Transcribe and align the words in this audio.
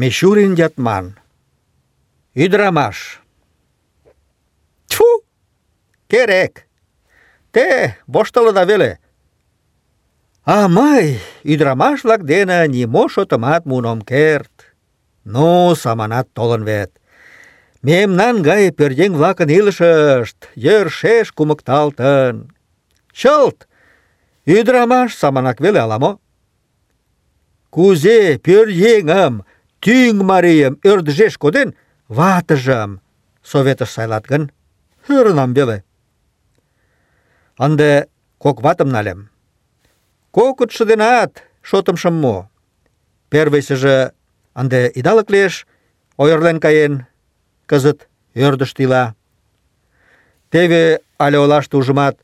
Мишурин 0.00 0.54
ятман. 0.54 1.06
Ӱдырамаш. 2.42 3.20
Тьфу! 4.86 5.24
Керек! 6.10 6.68
Те 7.50 7.96
воштылыда 8.06 8.62
веле. 8.70 9.00
А 10.44 10.68
мый 10.68 11.04
ӱдырамаш-влак 11.42 12.22
дене 12.32 12.58
нимо 12.74 13.02
шотымат 13.08 13.62
муын 13.66 13.86
ом 13.92 14.00
керт. 14.10 14.54
Ну, 15.24 15.74
саманат 15.74 16.28
толын 16.32 16.62
вет. 16.62 16.92
Мемнан 17.82 18.36
гай 18.48 18.70
пӧръеҥ-влакын 18.78 19.48
илышышт 19.58 20.38
йӧршеш 20.54 21.26
кумыкталтын. 21.32 22.34
Чылт! 23.18 23.66
Ӱдырамаш 24.46 25.10
саманак 25.20 25.58
веле 25.60 25.80
ала-мо? 25.80 26.20
Кузе 27.74 28.38
пӧръеҥым, 28.38 29.34
тӱҥ 29.82 30.14
марийым 30.30 30.74
ӧрдыжеш 30.90 31.34
коден, 31.42 31.68
ватыжым 32.08 33.00
советыш 33.50 33.90
сайлат 33.90 34.24
гын, 34.26 34.42
ӧрынам 35.08 35.50
веле. 35.54 35.84
Ынде 37.66 38.08
кок 38.38 38.62
ватым 38.62 38.88
нальым. 38.88 39.30
Кокытшо 40.36 40.84
денат 40.84 41.32
шотым 41.62 41.96
шым 41.96 42.14
мо. 42.14 42.50
Первыйсыже 43.30 44.12
ынде 44.60 44.90
идалык 44.94 45.28
лиеш, 45.30 45.66
ойырлен 46.16 46.58
каен, 46.60 47.06
кызыт 47.66 48.08
ӧрдыштӧ 48.34 48.82
ила. 48.84 49.14
Теве 50.50 51.00
але 51.18 51.38
олаште 51.38 51.76
ужымат, 51.76 52.16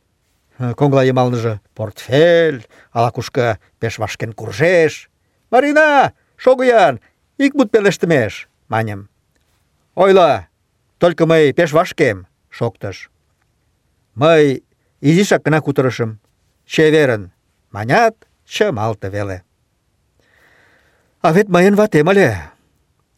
коҥла 0.79 1.03
йымалныже 1.05 1.61
портфель, 1.75 2.67
ала-кушко 2.93 3.59
пеш 3.81 3.99
вашкен 3.99 4.33
куржеш. 4.33 5.11
«Марина, 5.51 6.13
шого-ян, 6.37 7.01
ик 7.39 7.55
мут 7.55 7.71
пелештымеш»,— 7.71 8.49
маньым. 8.69 9.09
«Ойла, 9.95 10.49
только 10.99 11.27
мый 11.27 11.53
пеш 11.53 11.73
вашкем»,— 11.73 12.27
шоктыш. 12.51 13.11
Мый 14.15 14.65
изишак 15.01 15.43
гына 15.43 15.61
кутырышым. 15.61 16.21
«Чеверын»,— 16.67 17.33
манят, 17.71 18.17
чымалте 18.47 19.09
веле. 19.11 19.45
А 21.25 21.33
вет 21.33 21.49
мыйын 21.49 21.75
ватем 21.75 22.09
ыле. 22.11 22.51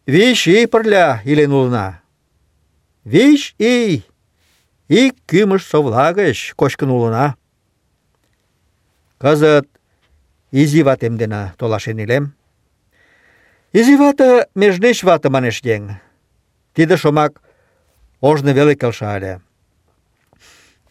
Вич 0.07 0.47
ий 0.47 0.69
пырля 0.69 1.23
илен 1.25 1.53
улына. 1.53 2.03
Вич 3.03 3.57
ий 3.59 4.07
ик 4.89 5.17
кӱмыж 5.27 5.65
совла 5.67 6.13
гыч 6.13 6.55
кочкын 6.55 6.91
улына. 6.91 7.35
Кызыт 9.19 9.69
изи 10.53 10.83
ватем 10.83 11.19
дене 11.19 11.53
толашен 11.59 11.99
илем. 11.99 12.36
Изи 13.79 13.97
вате 13.97 14.31
межнеч 14.61 14.99
вате 15.09 15.29
манеш 15.35 15.57
еҥ. 15.75 15.83
Тиде 16.75 16.97
шомак 17.03 17.33
ожно 18.29 18.53
веле 18.59 18.75
келша 18.81 19.09
ыле. 19.17 19.35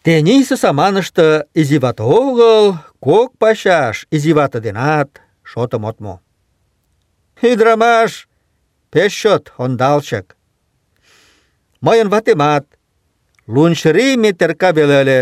Тенийсе 0.04 0.56
саманыште 0.64 1.26
изи 1.60 1.78
вате 1.84 2.04
огыл, 2.20 2.64
кок 3.04 3.30
пачаш 3.40 3.96
изи 4.16 4.32
вате 4.38 4.60
денат 4.66 5.10
шотым 5.50 5.84
от 5.90 5.98
му. 6.04 6.14
Ӱдырамаш 7.50 8.12
пеш 8.92 9.12
чот 9.22 9.44
ондалчык. 9.64 10.26
Мыйын 11.84 12.08
ватемат 12.14 12.66
лунчырийме 13.54 14.30
терка 14.38 14.70
веле 14.78 14.96
ыле. 15.02 15.20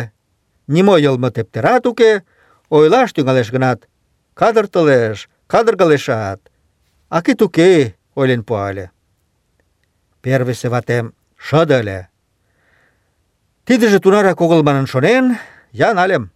Нимо 0.75 0.95
йылме 1.05 1.31
тептерат 1.37 1.85
уке, 1.91 2.13
ойлаш 2.77 3.09
тӱҥалеш 3.15 3.49
гынат, 3.55 3.81
кадыртылеш, 4.41 5.19
кадыргалешат. 5.53 6.41
А 7.17 7.23
кит 7.23 7.41
уке, 7.43 7.95
ойлен 8.17 8.43
пуале. 8.43 8.91
Первыйсе 10.21 10.69
ватем 10.69 11.15
шыде 11.37 11.77
ыле. 11.81 12.09
Тидыже 13.67 14.01
тунарак 14.01 14.41
огыл 14.41 14.65
манын 14.65 14.89
шонен, 14.89 15.39
я 15.71 15.95
нальым. 15.95 16.33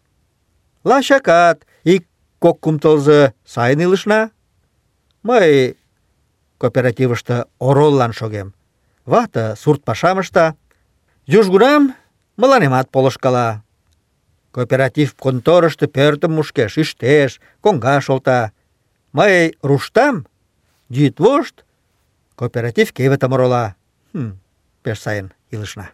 Лачакат 0.84 1.66
ик 1.82 2.06
кок-кум 2.38 2.78
тылзе 2.78 3.34
сайын 3.44 3.80
илышна. 3.80 4.30
Мый 5.24 5.76
кооперативыште 6.58 7.46
ороллан 7.58 8.12
шогем. 8.12 8.54
Вате 9.04 9.56
сурт 9.56 9.82
пашам 9.82 10.20
ышта. 10.20 10.54
Южгунам 11.26 11.96
мыланемат 12.36 12.88
полышкала. 12.88 13.64
Кооператив 14.52 15.16
конторышто 15.16 15.88
пӧртым 15.88 16.36
мушкеш, 16.36 16.78
ӱштеш, 16.78 17.40
коҥга 17.62 18.00
шолта. 18.00 18.52
Мый 19.10 19.56
руштам, 19.60 20.24
йӱдвошт 20.88 21.64
кооператив 22.34 22.92
кевытым 22.92 23.32
орола. 23.32 23.74
Хм, 24.12 24.38
пеш 24.82 24.98
сайын 25.00 25.32
илышна. 25.50 25.90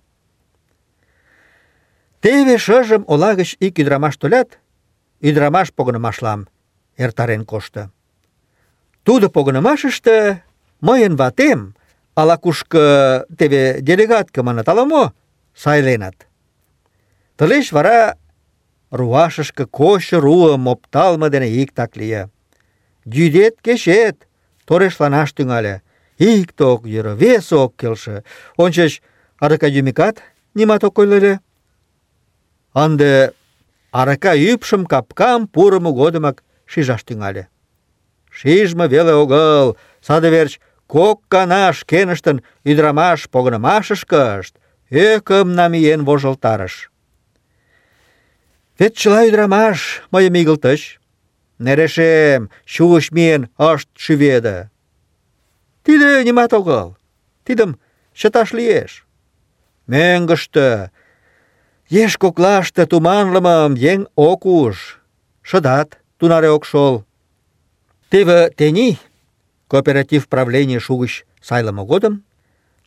Теве 2.21 2.59
шыжым 2.59 3.05
ола 3.06 3.34
гыч 3.34 3.56
ик 3.60 3.78
ӱдырамаш 3.78 4.16
толят, 4.16 4.59
ӱдырамаш 5.21 5.72
погынымашлам 5.72 6.49
эртарен 6.97 7.44
кошто. 7.44 7.91
Тудо 9.03 9.28
погынымашыште 9.28 10.43
мыйын 10.81 11.16
ватем 11.16 11.75
ала-кушко 12.15 13.26
теве 13.38 13.81
делегатка 13.81 14.43
манат 14.43 14.69
ала-мо 14.69 15.12
сайленат. 15.55 16.26
Тылеч 17.37 17.72
вара 17.72 18.16
руашышке 18.91 19.66
кочо 19.66 20.21
руым 20.21 20.69
опталме 20.69 21.28
дене 21.31 21.49
иктак 21.62 21.97
лие. 21.97 22.31
Йӱдет 23.05 23.61
торешланаш 24.66 25.30
тӱҥале. 25.36 25.82
Икте 26.19 26.64
ок 26.64 26.82
йӧрӧ, 26.86 27.14
вес 27.22 27.52
ок 27.52 27.72
келше. 27.80 28.22
Ончыч 28.56 29.02
арака 29.44 29.66
йӱмекат 29.66 30.16
нимат 30.54 30.84
ок 30.84 30.98
ойло 30.98 31.16
ыле. 31.20 31.34
Ынде 32.84 33.32
арака 33.92 34.32
ӱпшым 34.50 34.82
капкам 34.92 35.41
пурымо 35.48 35.92
годымак 35.92 36.36
шижаш 36.66 37.02
тӱҥале. 37.04 37.48
Шижме 38.30 38.86
веле 38.88 39.14
огыл, 39.22 39.76
саде 40.06 40.30
верч 40.30 40.60
кок 40.86 41.19
гана 41.31 41.72
шкеныштын 41.72 42.42
ӱдырамаш 42.64 43.20
погынымашышкышт 43.32 44.54
ӧкым 44.91 45.54
намиен 45.54 46.04
вожылтарыш. 46.04 46.91
Вет 48.78 48.94
чыла 48.96 49.20
ӱдырамаш 49.28 50.02
мыйым 50.12 50.34
игылтыч. 50.41 51.00
Нерешем 51.64 52.42
чугыч 52.72 53.06
миен 53.16 53.42
ышт 53.70 53.88
шӱведе. 54.02 54.58
Тиде 55.84 56.10
нимат 56.26 56.52
огыл. 56.58 56.88
Тидым 57.47 57.70
чыташ 58.19 58.48
лиеш. 58.58 58.92
Мӧҥгыштӧ, 59.91 60.69
еш 62.02 62.12
коклаште 62.22 62.82
туманлымым 62.91 63.72
еҥ 63.92 64.00
ок 64.28 64.42
уж. 64.60 64.76
Шыдат 65.48 65.88
тунаре 66.19 66.50
ок 66.56 66.64
шол. 66.70 66.94
Теве 68.10 68.41
тений 68.58 68.98
кооператив 69.72 70.22
правлений 70.28 70.81
шугыч 70.86 71.12
сайлыме 71.48 71.84
годым 71.91 72.14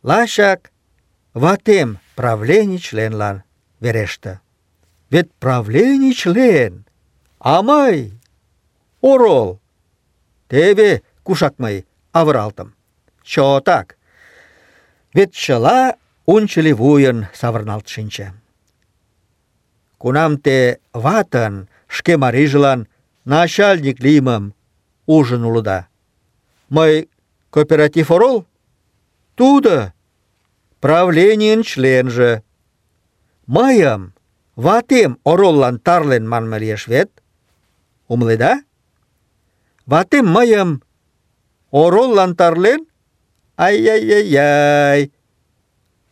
лачак 0.08 0.60
ватем 1.34 1.98
правлений 2.14 2.80
членлан 2.86 3.42
вереште. 3.80 4.40
Вет 5.10 5.28
правлений 5.34 6.14
член, 6.14 6.84
а 7.40 7.62
орол. 9.00 9.60
Теве 10.48 11.02
кушак 11.22 11.54
мый 11.58 11.86
авыралтым. 12.12 12.74
Чотак. 13.22 13.96
Вет 15.14 15.32
чыла 15.32 15.96
унчыли 16.26 16.72
вуйын 16.72 17.26
савырналт 17.34 17.88
шинче. 17.88 18.32
Кунам 19.98 20.38
те 20.38 20.80
ватын 20.92 21.68
шке 21.88 22.16
марийжылан 22.16 22.88
начальник 23.24 24.00
лиймым 24.00 24.54
ужын 25.06 25.44
улыда. 25.44 25.88
Мый 26.68 27.08
кооператив 27.50 28.10
орол? 28.10 28.46
Тудо 29.34 29.92
правленийын 30.80 31.62
членже. 31.62 32.42
Мыйым 33.46 34.14
ватем 34.56 35.18
ороллан 35.24 35.78
тарлен 35.78 36.28
манме 36.28 36.58
лиеш 36.58 36.86
вет. 36.86 37.10
Умледа? 38.08 38.62
Ватем 39.90 40.26
мыйым 40.36 40.82
ороллан 41.70 42.36
тарлен? 42.36 42.80
Ай-яй-яй-яй. 43.56 45.12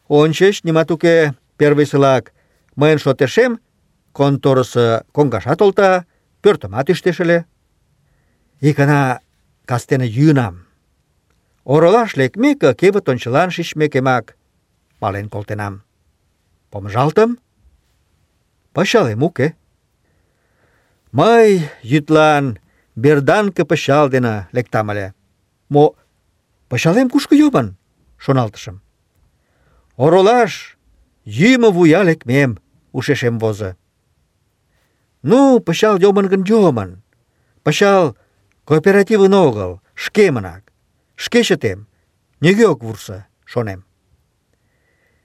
Ончыч 0.09 0.65
нимат 0.65 0.91
уке 0.91 1.35
первыйсылак 1.59 2.33
мыйын 2.81 2.99
шотешем 3.05 3.53
конторысо 4.17 5.05
коҥгашат 5.15 5.61
олта, 5.65 6.07
пӧртымат 6.43 6.89
ӱштеш 6.93 7.21
ыле. 7.25 7.39
Икана 8.69 9.21
кастене 9.69 10.07
йӱынам. 10.17 10.55
Оролаш 11.73 12.17
лекмеке, 12.17 12.73
кевыт 12.81 13.07
ончылан 13.11 13.51
шичмекемак 13.51 14.37
пален 15.01 15.29
колтенам. 15.29 15.75
Помыжалтым? 16.71 17.31
Пычалем 18.73 19.23
уке. 19.23 19.55
Мый 21.13 21.69
йӱдлан 21.83 22.59
берданке 22.97 23.65
пычал 23.65 24.09
дене 24.09 24.49
лектам 24.53 24.91
ыле. 24.91 25.15
Мо 25.69 25.95
Пычалем 26.69 27.09
кушко 27.11 27.35
йомын? 27.35 27.77
шоналтышым. 28.19 28.83
Оролаш, 29.97 30.77
йӱмӧ 31.25 31.71
вуя 31.71 32.03
лекмем, 32.03 32.59
ушешем 32.93 33.39
возо. 33.39 33.77
Ну, 35.23 35.61
пычал 35.61 35.99
йомын 35.99 36.27
гын 36.29 36.43
йомын. 36.45 37.03
Пычал 37.63 38.17
кооперативын 38.65 39.35
огыл, 39.35 39.81
шкемынак. 39.95 40.73
Шке 41.15 41.43
чытем, 41.43 41.87
нигӧ 42.41 42.67
ок 42.67 42.83
вурсо, 42.83 43.27
шонем. 43.45 43.85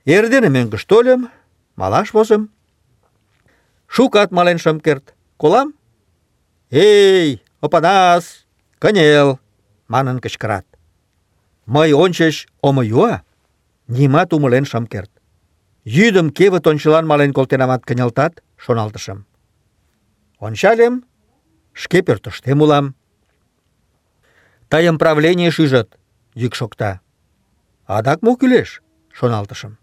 Эрдене 0.04 0.48
мӧҥгыш 0.48 0.84
тольым, 0.84 1.28
малаш 1.76 2.12
возым. 2.14 2.50
Шукат 3.86 4.30
мален 4.32 4.58
шым 4.58 4.80
керт. 4.80 5.14
Колам? 5.36 5.74
Эй, 6.70 7.41
Опанас, 7.62 8.44
кынел! 8.82 9.38
манын 9.86 10.18
кычкырат. 10.24 10.66
Мый 11.74 11.90
ончыч 12.04 12.36
омо 12.66 12.82
юа, 12.82 13.22
нимат 13.86 14.32
умылен 14.34 14.64
шым 14.70 14.84
керт. 14.92 15.12
Йӱдым 15.84 16.28
кевыт 16.36 16.66
ончылан 16.70 17.06
мален 17.06 17.32
колтенамат 17.32 17.82
кынелтат, 17.88 18.42
шоналтышым. 18.56 19.18
Ончалем, 20.46 20.94
шке 21.80 21.98
пӧртыштем 22.06 22.60
улам. 22.62 22.86
Тыйым 24.70 24.96
правлений 24.98 25.50
шӱжыт, 25.56 25.88
йӱк 26.34 26.54
шокта. 26.56 27.00
Адак 27.86 28.22
мо 28.22 28.32
кӱлеш? 28.36 28.82
шоналтышым. 29.12 29.78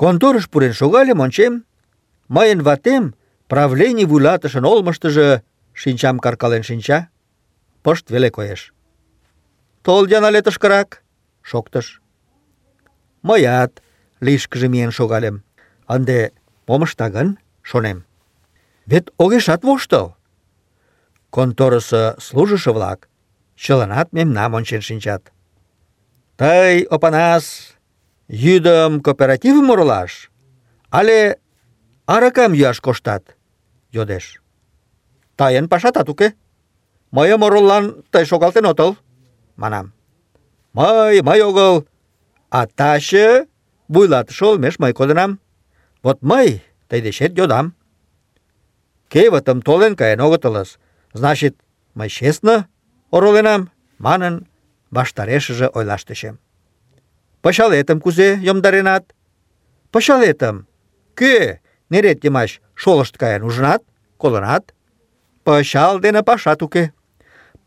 Конторыш 0.00 0.48
пурен 0.48 0.72
шогальым, 0.72 1.20
ончем, 1.20 1.64
мыйын 2.28 2.62
ватем 2.62 3.14
правлений 3.48 4.06
вуйлатышын 4.06 4.64
олмыштыжо 4.64 5.42
шинчам 5.82 6.16
каркален 6.24 6.62
шинча, 6.68 6.98
пышт 7.82 8.06
веле 8.10 8.30
коеш. 8.36 8.60
«Тол-ян 9.84 10.24
але 10.28 10.40
тышкырак!»— 10.42 10.90
шоктыш. 11.50 11.86
Мыят 13.26 13.72
лишкыже 14.26 14.68
миен 14.68 14.90
шогальым. 14.98 15.36
Ынде 15.94 16.18
мом 16.66 16.82
ышта 16.86 17.06
гын, 17.14 17.28
шонем. 17.62 17.98
Вет 18.90 19.06
огешат 19.22 19.62
воштыл. 19.64 20.06
Конторысо 21.36 22.02
служышо-влак 22.26 23.08
чыланат 23.62 24.08
мемнам 24.12 24.54
ончен 24.58 24.82
шинчат. 24.88 25.22
«Тый, 26.36 26.82
Опанас, 26.94 27.44
йӱдым 28.28 29.00
кооперативым 29.04 29.70
оролаш 29.72 30.30
але 30.90 31.18
аракам 32.06 32.52
йӱаш 32.52 32.80
коштат?»— 32.80 33.24
йодеш. 33.96 34.42
«Тыйын 35.40 35.66
пашатат 35.72 36.06
уке. 36.12 36.34
Мыйым 37.16 37.42
ороллан 37.46 37.84
тый 38.12 38.24
шогалтен 38.26 38.66
отыл»,— 38.66 38.98
манам. 39.56 39.94
«Мый, 40.74 41.22
мый 41.22 41.40
огыл, 41.48 41.86
а 42.50 42.66
таче 42.66 43.46
вуйлатыше 43.88 44.44
олмеш 44.44 44.78
мый 44.78 44.92
кодынам. 44.92 45.40
Вот 46.02 46.18
мый 46.20 46.62
тый 46.88 47.00
дечет 47.00 47.38
йодам. 47.38 47.74
Кевытым 49.08 49.62
толен 49.62 49.96
каен 49.96 50.20
огытылыс, 50.20 50.78
значит, 51.14 51.56
мый 51.94 52.10
честно 52.10 52.68
ороленам, 53.10 53.70
манын 53.96 54.46
ваштарешыже 54.90 55.68
ойлаш 55.68 56.04
тӧчем. 56.04 56.38
Пычалетым 57.40 57.98
кузе 58.02 58.38
йомдаренат? 58.42 59.14
Пычалетым. 59.90 60.66
Кӧ 61.14 61.60
нерет 61.88 62.22
йымач 62.24 62.60
шолышт 62.74 63.16
каен 63.16 63.42
ужынат, 63.42 63.82
колынат? 64.18 64.74
Пычал 65.44 66.00
дене 66.00 66.22
пашат 66.22 66.62
уке. 66.62 66.92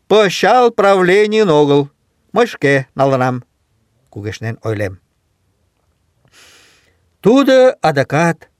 Пычал 0.08 0.70
правленийын 0.70 1.50
огыл. 1.50 1.90
Мый 2.32 2.46
шке 2.46 2.88
налынам, 2.94 3.44
кугешнен 4.10 4.58
ойлем. 4.62 5.00
Тудо 7.20 7.76
адакат 7.80 8.50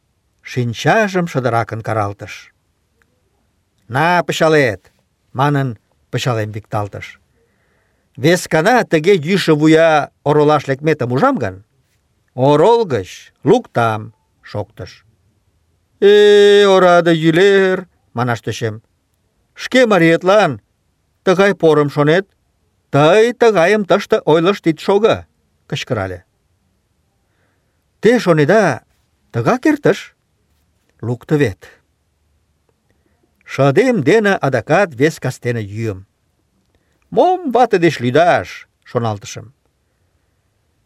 шинчажым 0.42 1.26
шыдыракын 1.26 1.80
каралтыш. 1.82 2.54
«На, 3.88 4.22
пычалет!» 4.22 4.94
манын, 5.34 5.78
пычалем 6.10 6.50
викталтыш. 6.52 7.20
Вескана 8.16 8.84
тыге 8.84 9.14
йӱшӧ 9.16 9.52
вуя 9.54 10.10
оролаш 10.22 10.68
лекметым 10.68 11.12
ужам 11.12 11.36
гын, 11.36 11.64
орол 12.34 12.84
гыч 12.86 13.34
луктам, 13.42 14.14
шоктыш. 14.40 15.04
Э, 16.00 16.64
ораде 16.74 17.12
йӱлер, 17.12 17.88
манаш 18.14 18.40
тӧчем. 18.40 18.82
Шке 19.54 19.86
мариетлан 19.86 20.60
тыгай 21.24 21.54
порым 21.54 21.90
шонет, 21.90 22.26
тый 22.90 23.32
тыгайым 23.32 23.84
тыште 23.84 24.20
ойлышт 24.32 24.66
ит 24.66 24.78
шого, 24.80 25.26
кычкырале. 25.66 26.24
Те 28.00 28.18
шонеда, 28.18 28.82
тыгак 29.32 29.66
эртыш? 29.66 30.14
Лукто 31.00 31.36
вет. 31.36 31.60
Шыдем 33.44 34.02
дене 34.02 34.34
адакат 34.34 34.94
вес 34.94 35.20
кастене 35.20 35.62
йӱым. 35.62 36.06
Мом 37.10 37.52
вате 37.52 37.78
деч 37.78 38.00
лӱдаш, 38.00 38.68
шоналтышым. 38.84 39.54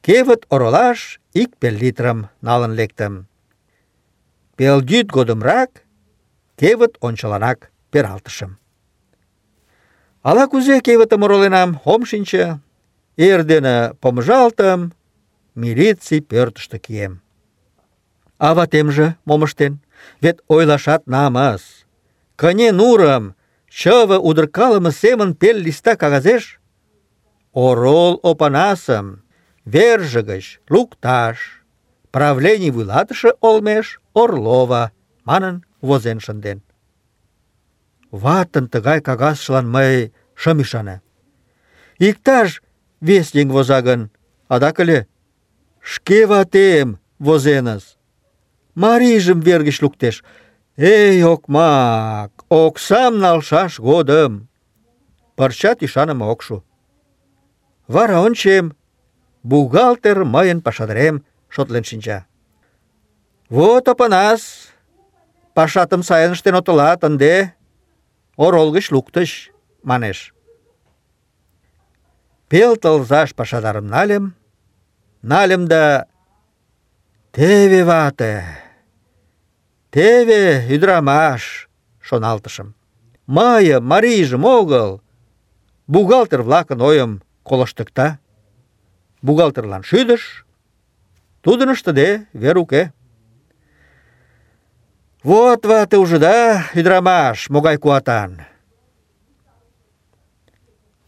Кевыт 0.03 0.47
оролаш 0.51 1.21
ик 1.33 1.57
пел 1.57 1.75
литрым 1.75 2.29
налын 2.41 2.73
лектым. 2.73 3.27
Пелйӱд 4.57 5.09
годымрак 5.11 5.71
кевыт 6.57 6.99
ончыланак 7.01 7.71
пералтышым. 7.91 8.59
Ала-кузе 10.23 10.81
кевытым 10.81 11.23
ороленам, 11.25 11.81
ом 11.85 12.05
шинче. 12.05 12.61
Эрдене 13.17 13.95
помыжалтым, 14.01 14.93
милиций 15.55 16.21
пӧртыштӧ 16.21 16.79
кием. 16.79 17.23
А 18.39 18.55
ватемже 18.55 19.17
мом 19.25 19.45
ыштен? 19.45 19.81
Вет 20.21 20.41
ойлашат 20.49 21.07
намыс. 21.07 21.87
Кыне 22.37 22.71
нурым 22.73 23.35
чыве 23.69 24.19
удыркалыме 24.19 24.93
семын 24.93 25.35
пел 25.35 25.57
листа 25.57 25.97
кагазеш 25.97 26.61
орол 27.53 28.21
Опанасым 28.23 29.25
верже 29.65 30.23
гыч 30.23 30.61
лукташ, 30.71 31.65
правлений 32.11 32.71
вуйлатыше 32.71 33.31
олмеш 33.41 34.01
Орлова 34.15 34.93
манын 35.25 35.65
возен 35.81 36.21
шынден. 36.21 36.63
Ватын 38.11 38.69
тыгай 38.69 39.01
кагазшылан 39.01 39.67
мый 39.71 40.13
шым 40.35 40.61
ӱшане. 40.61 41.03
Иктаж 41.99 42.63
вес 43.01 43.35
еҥ 43.35 43.49
воза 43.53 43.83
гын, 43.83 44.11
адак 44.49 44.81
ыле 44.81 45.07
шке 45.81 46.27
ватем 46.27 46.99
возеныс. 47.19 47.99
Марийжым 48.75 49.41
вер 49.41 49.63
луктеш, 49.83 50.23
Эй, 50.77 51.25
окмак, 51.25 52.31
оксам 52.49 53.19
налшаш 53.19 53.81
годым. 53.81 54.49
Пырчат 55.35 55.83
ӱшаныме 55.83 56.25
ок 56.25 56.41
шу. 56.43 56.63
Вара 57.89 58.21
ончем, 58.21 58.77
бухгалтер 59.43 60.25
мыйын 60.25 60.61
пашадарем 60.63 61.25
шотлен 61.49 61.83
шинча. 61.83 62.27
Вот, 63.49 63.89
Опанас, 63.89 64.69
пашатым 65.55 66.05
сайын 66.05 66.33
ыштен 66.33 66.55
отылат, 66.55 67.03
ынде 67.03 67.55
орол 68.45 68.69
гыч 68.77 68.87
манеш. 69.83 70.19
Пел 72.49 72.73
тылзаш 72.83 73.35
пашадарым 73.39 73.87
нальым, 73.95 74.25
нальым 75.23 75.63
да 75.73 76.07
теве 77.33 77.85
вате, 77.85 78.35
Теве 79.91 80.67
ӱдырамаш, 80.75 81.69
шоналтышым. 82.01 82.75
Мыйым, 83.27 83.85
марийжым 83.85 84.45
огыл, 84.45 85.01
бухгалтер-влакын 85.87 86.81
ойым 86.81 87.23
колыштыкта. 87.43 88.19
Бухгалтерлан 89.23 89.83
шӱдыш, 89.83 90.47
тудын 91.41 91.71
ыштыде 91.71 92.27
вер 92.33 92.57
уке. 92.59 92.93
Вот 95.23 95.67
вате 95.67 95.97
ужыда, 95.97 96.67
ӱдырамаш, 96.75 97.51
могай 97.51 97.77
куатан. 97.77 98.43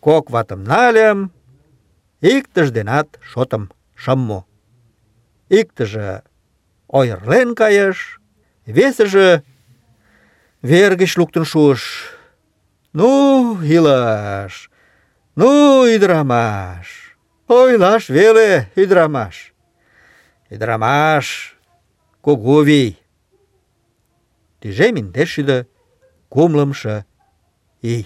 Кок 0.01 0.31
ватым 0.31 0.65
нальым, 0.65 1.33
иктыж 2.21 2.71
денат 2.71 3.21
шотым 3.23 3.71
шым 3.95 4.19
му. 4.19 4.47
Иктыже 5.49 6.23
ойырлен 6.89 7.55
кайыш, 7.55 8.21
весыже 8.67 9.45
вер 10.63 10.97
гыч 10.97 11.17
луктын 11.17 11.45
шуыш. 11.45 11.83
Ну, 12.93 13.61
илаш, 13.63 14.71
ну, 15.37 15.87
ӱдырамаш, 15.87 17.17
ойлаш 17.47 18.09
веле 18.09 18.69
ӱдырамаш. 18.75 19.55
Ӱдырамаш 20.51 21.57
кугу. 22.21 22.65
Тӱжем 24.61 24.95
индеш 25.01 25.29
шӱдӧ 25.35 25.59
кумлымшо 26.33 26.97
ий. 27.93 28.05